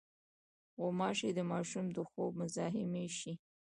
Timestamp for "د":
1.37-1.39, 1.95-1.97